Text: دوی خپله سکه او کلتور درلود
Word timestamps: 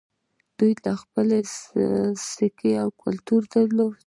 دوی 0.57 0.73
خپله 1.01 1.37
سکه 2.31 2.71
او 2.83 2.89
کلتور 3.03 3.41
درلود 3.53 3.95